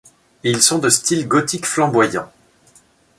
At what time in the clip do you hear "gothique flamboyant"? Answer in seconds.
1.27-2.27